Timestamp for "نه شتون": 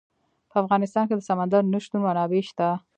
1.73-1.99